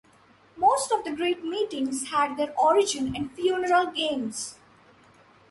[0.57, 4.55] Most of the great meetings had their origin in funeral games.